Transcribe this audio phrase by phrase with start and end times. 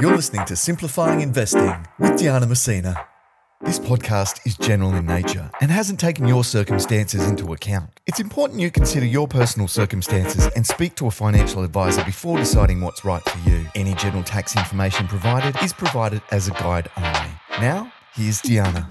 [0.00, 3.04] You're listening to Simplifying Investing with Diana Mousina.
[3.62, 7.90] This podcast is general in nature and hasn't taken your circumstances into account.
[8.06, 12.80] It's important you consider your personal circumstances and speak to a financial advisor before deciding
[12.80, 13.66] what's right for you.
[13.74, 17.32] Any general tax information provided is provided as a guide only.
[17.60, 18.88] Now, here's Diana.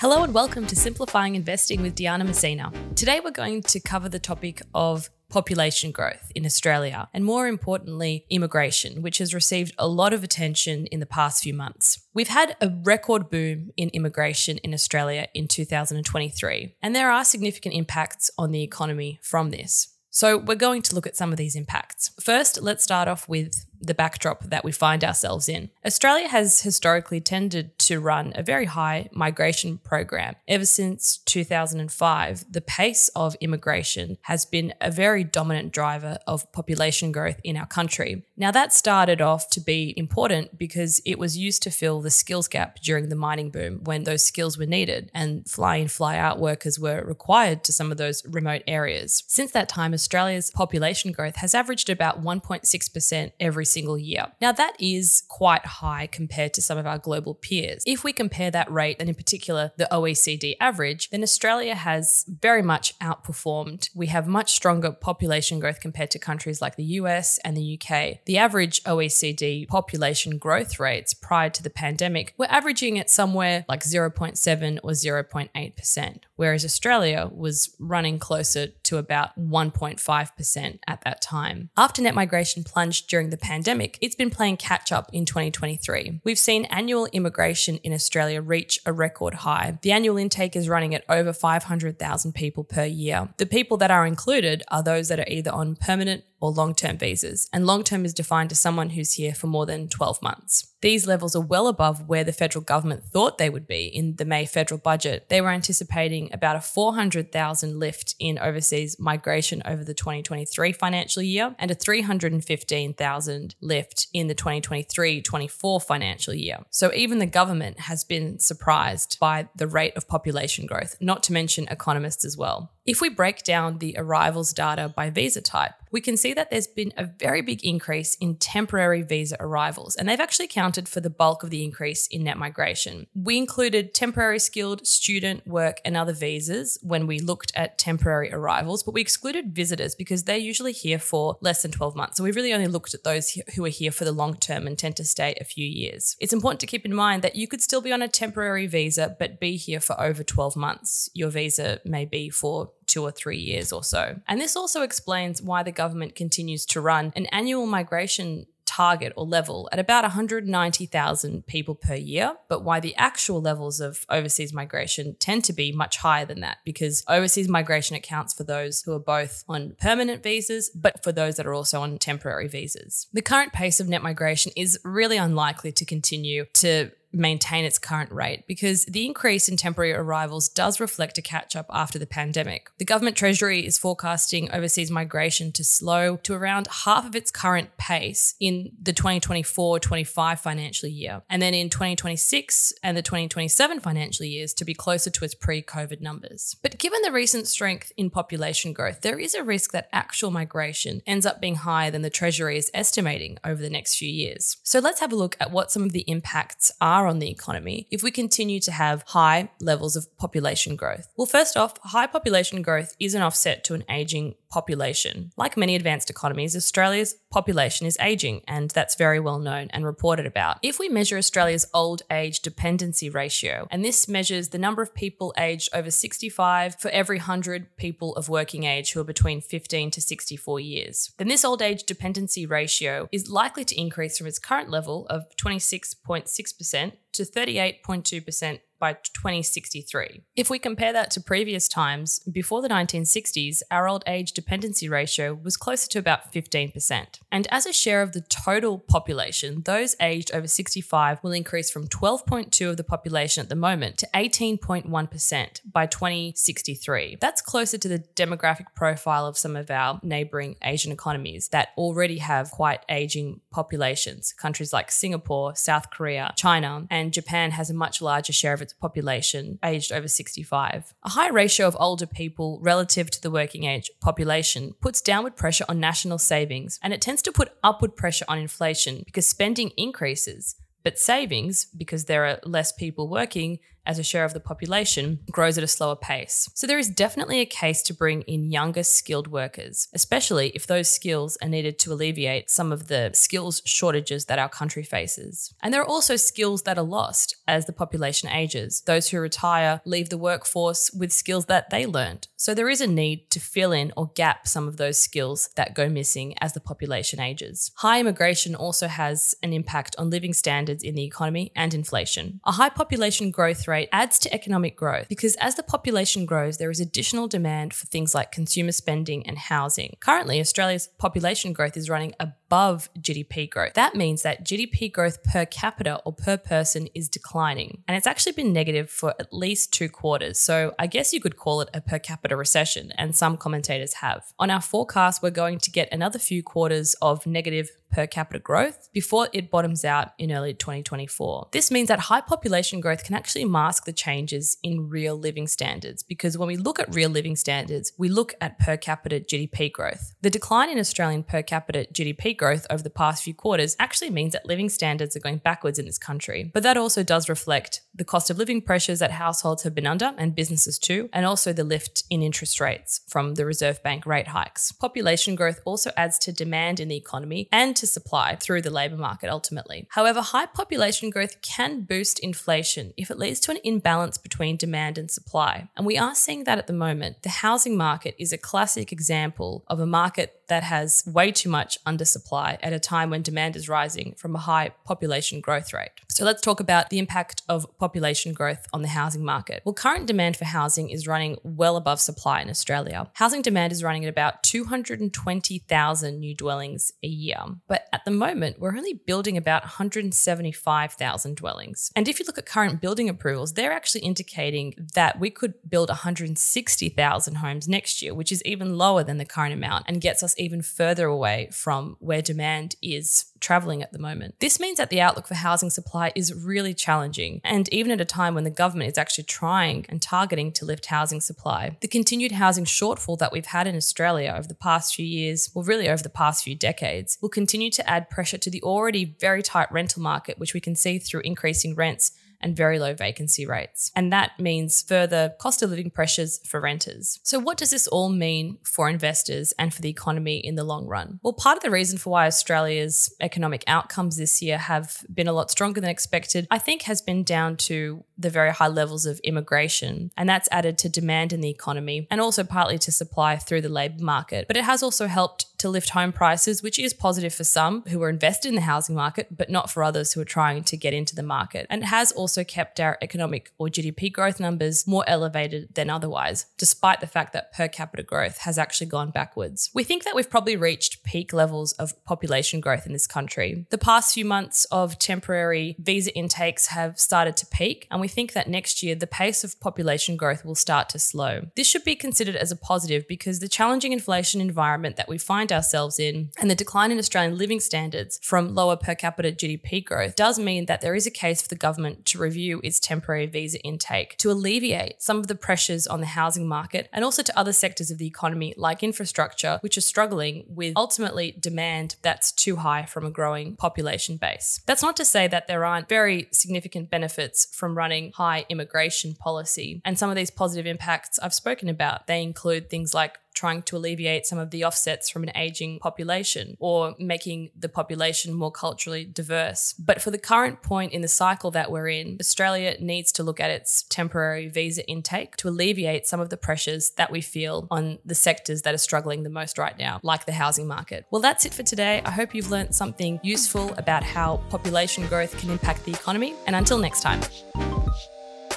[0.00, 2.70] Hello and welcome to Simplifying Investing with Diana Mousina.
[2.94, 8.24] Today we're going to cover the topic of population growth in Australia, and more importantly,
[8.30, 12.06] immigration, which has received a lot of attention in the past few months.
[12.14, 17.74] We've had a record boom in immigration in Australia in 2023, and there are significant
[17.74, 19.88] impacts on the economy from this.
[20.10, 22.12] So, we're going to look at some of these impacts.
[22.20, 25.70] First, let's start off with the backdrop that we find ourselves in.
[25.84, 30.34] Australia has historically tended to run a very high migration program.
[30.48, 37.12] Ever since 2005, the pace of immigration has been a very dominant driver of population
[37.12, 38.24] growth in our country.
[38.36, 42.48] Now, that started off to be important because it was used to fill the skills
[42.48, 46.38] gap during the mining boom when those skills were needed and fly in, fly out
[46.38, 49.22] workers were required to some of those remote areas.
[49.26, 54.26] Since that time, Australia's population growth has averaged about 1.6% every single year.
[54.40, 57.82] Now, that is quite high compared to some of our global peers.
[57.86, 62.62] If we compare that rate, and in particular the OECD average, then Australia has very
[62.62, 63.90] much outperformed.
[63.94, 68.24] We have much stronger population growth compared to countries like the US and the UK.
[68.24, 73.82] The average OECD population growth rates prior to the pandemic were averaging at somewhere like
[73.82, 81.70] 0.7 or 0.8%, whereas Australia was running closer to about 1.5% at that time.
[81.76, 86.20] After net migration plunged during the pandemic, pandemic, it's been playing catch up in 2023.
[86.22, 89.78] We've seen annual immigration in Australia reach a record high.
[89.80, 93.30] The annual intake is running at over 500,000 people per year.
[93.38, 96.98] The people that are included are those that are either on permanent or long term
[96.98, 100.73] visas, and long term is defined as someone who's here for more than 12 months.
[100.84, 104.26] These levels are well above where the federal government thought they would be in the
[104.26, 105.30] May federal budget.
[105.30, 111.56] They were anticipating about a 400,000 lift in overseas migration over the 2023 financial year
[111.58, 116.58] and a 315,000 lift in the 2023 24 financial year.
[116.68, 121.32] So even the government has been surprised by the rate of population growth, not to
[121.32, 122.72] mention economists as well.
[122.84, 126.66] If we break down the arrivals data by visa type, we can see that there's
[126.66, 131.08] been a very big increase in temporary visa arrivals, and they've actually accounted for the
[131.08, 133.06] bulk of the increase in net migration.
[133.14, 138.82] We included temporary skilled, student, work, and other visas when we looked at temporary arrivals,
[138.82, 142.16] but we excluded visitors because they're usually here for less than 12 months.
[142.16, 144.76] So we really only looked at those who are here for the long term and
[144.76, 146.16] tend to stay a few years.
[146.18, 149.14] It's important to keep in mind that you could still be on a temporary visa,
[149.16, 151.08] but be here for over 12 months.
[151.14, 154.20] Your visa may be for two or three years or so.
[154.26, 159.24] And this also explains why the government continues to run an annual migration target or
[159.24, 165.16] level at about 190,000 people per year, but why the actual levels of overseas migration
[165.20, 168.98] tend to be much higher than that because overseas migration accounts for those who are
[168.98, 173.06] both on permanent visas, but for those that are also on temporary visas.
[173.12, 178.12] The current pace of net migration is really unlikely to continue to maintain its current
[178.12, 182.70] rate because the increase in temporary arrivals does reflect a catch up after the pandemic.
[182.78, 187.76] The government treasury is forecasting overseas migration to slow to around half of its current
[187.76, 194.26] pace in the 2024 25 financial year, and then in 2026 and the 2027 financial
[194.26, 196.56] years to be closer to its pre COVID numbers.
[196.62, 201.02] But given the recent strength in population growth, there is a risk that actual migration
[201.06, 204.56] ends up being higher than the treasury is estimating over the next few years.
[204.62, 207.30] So let's have a look at what some of the impacts are are on the
[207.30, 211.08] economy if we continue to have high levels of population growth?
[211.16, 215.30] Well, first off, high population growth is an offset to an aging population.
[215.36, 220.24] Like many advanced economies, Australia's population is aging, and that's very well known and reported
[220.24, 220.58] about.
[220.62, 225.34] If we measure Australia's old age dependency ratio, and this measures the number of people
[225.36, 230.00] aged over 65 for every 100 people of working age who are between 15 to
[230.00, 234.70] 64 years, then this old age dependency ratio is likely to increase from its current
[234.70, 240.20] level of 26.6% to 38.2% by 2063.
[240.36, 245.32] If we compare that to previous times, before the 1960s, our old age dependency ratio
[245.32, 247.20] was closer to about 15%.
[247.32, 251.88] And as a share of the total population, those aged over 65 will increase from
[251.88, 257.16] 12.2 of the population at the moment to 18.1% by 2063.
[257.20, 262.18] That's closer to the demographic profile of some of our neighboring Asian economies that already
[262.18, 267.74] have quite aging populations, countries like Singapore, South Korea, China, and and Japan has a
[267.74, 270.94] much larger share of its population aged over 65.
[271.02, 275.66] A high ratio of older people relative to the working age population puts downward pressure
[275.68, 280.56] on national savings, and it tends to put upward pressure on inflation because spending increases.
[280.82, 285.58] But savings, because there are less people working, as a share of the population grows
[285.58, 286.48] at a slower pace.
[286.54, 290.90] So there is definitely a case to bring in younger skilled workers, especially if those
[290.90, 295.54] skills are needed to alleviate some of the skills shortages that our country faces.
[295.62, 298.82] And there are also skills that are lost as the population ages.
[298.86, 302.28] Those who retire leave the workforce with skills that they learned.
[302.36, 305.74] So there is a need to fill in or gap some of those skills that
[305.74, 307.70] go missing as the population ages.
[307.76, 312.40] High immigration also has an impact on living standards in the economy and inflation.
[312.44, 316.58] A high population growth rate rate adds to economic growth because as the population grows,
[316.58, 319.96] there is additional demand for things like consumer spending and housing.
[320.00, 323.74] Currently, Australia's population growth is running above GDP growth.
[323.74, 327.82] That means that GDP growth per capita or per person is declining.
[327.88, 330.38] And it's actually been negative for at least two quarters.
[330.38, 334.24] So I guess you could call it a per capita recession, and some commentators have.
[334.38, 338.88] On our forecast, we're going to get another few quarters of negative per capita growth
[338.92, 341.48] before it bottoms out in early 2024.
[341.52, 346.02] This means that high population growth can actually mask the changes in real living standards
[346.02, 350.14] because when we look at real living standards, we look at per capita GDP growth.
[350.22, 354.32] The decline in Australian per capita GDP growth over the past few quarters actually means
[354.32, 356.50] that living standards are going backwards in this country.
[356.52, 360.12] But that also does reflect the cost of living pressures that households have been under
[360.18, 364.28] and businesses too, and also the lift in interest rates from the Reserve Bank rate
[364.28, 364.72] hikes.
[364.72, 368.96] Population growth also adds to demand in the economy and to supply through the labour
[368.96, 369.86] market ultimately.
[369.90, 374.98] However, high population growth can boost inflation if it leads to an imbalance between demand
[374.98, 375.68] and supply.
[375.76, 377.22] And we are seeing that at the moment.
[377.22, 381.82] The housing market is a classic example of a market that has way too much
[381.84, 385.90] undersupply at a time when demand is rising from a high population growth rate.
[386.10, 389.62] So let's talk about the impact of population growth on the housing market.
[389.64, 393.10] Well, current demand for housing is running well above supply in Australia.
[393.14, 397.38] Housing demand is running at about 220,000 new dwellings a year.
[397.66, 401.90] But at the moment, we're only building about 175,000 dwellings.
[401.96, 405.88] And if you look at current building approvals, they're actually indicating that we could build
[405.88, 410.33] 160,000 homes next year, which is even lower than the current amount and gets us
[410.38, 414.34] even further away from where demand is traveling at the moment.
[414.40, 418.06] This means that the outlook for housing supply is really challenging, and even at a
[418.06, 421.76] time when the government is actually trying and targeting to lift housing supply.
[421.80, 425.64] The continued housing shortfall that we've had in Australia over the past few years, well,
[425.64, 429.42] really over the past few decades, will continue to add pressure to the already very
[429.42, 433.90] tight rental market, which we can see through increasing rents and very low vacancy rates.
[433.94, 437.20] And that means further cost of living pressures for renters.
[437.22, 440.86] So, what does this all mean for investors and for the economy in the long
[440.86, 441.20] run?
[441.22, 445.32] Well, part of the reason for why Australia's economic outcomes this year have been a
[445.32, 449.18] lot stronger than expected, I think, has been down to the very high levels of
[449.20, 450.10] immigration.
[450.16, 453.68] And that's added to demand in the economy and also partly to supply through the
[453.68, 454.46] labour market.
[454.46, 458.02] But it has also helped to lift home prices, which is positive for some who
[458.02, 460.92] are invested in the housing market, but not for others who are trying to get
[460.92, 461.66] into the market.
[461.70, 462.12] And it has
[462.44, 467.52] kept our economic or GDP growth numbers more elevated than otherwise, despite the fact that
[467.52, 469.70] per capita growth has actually gone backwards.
[469.74, 473.66] We think that we've probably reached peak levels of population growth in this country.
[473.70, 478.32] The past few months of temporary visa intakes have started to peak, and we think
[478.32, 481.42] that next year the pace of population growth will start to slow.
[481.56, 485.52] This should be considered as a positive because the challenging inflation environment that we find
[485.52, 490.16] ourselves in and the decline in Australian living standards from lower per capita GDP growth
[490.16, 493.60] does mean that there is a case for the government to review its temporary visa
[493.60, 497.52] intake to alleviate some of the pressures on the housing market and also to other
[497.52, 502.84] sectors of the economy like infrastructure, which are struggling with ultimately demand that's too high
[502.84, 504.60] from a growing population base.
[504.66, 509.80] That's not to say that there aren't very significant benefits from running high immigration policy.
[509.84, 513.76] And some of these positive impacts I've spoken about, they include things like trying to
[513.76, 519.04] alleviate some of the offsets from an aging population or making the population more culturally
[519.04, 519.74] diverse.
[519.78, 523.40] But for the current point in the cycle that we're in, Australia needs to look
[523.40, 527.98] at its temporary visa intake to alleviate some of the pressures that we feel on
[528.04, 531.06] the sectors that are struggling the most right now, like the housing market.
[531.10, 532.02] Well, that's it for today.
[532.04, 536.34] I hope you've learned something useful about how population growth can impact the economy.
[536.46, 537.20] And until next time.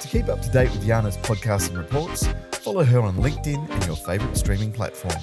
[0.08, 3.86] To keep up to date with Diana's podcasts and reports, follow her on LinkedIn and
[3.86, 5.14] your favourite streaming platform.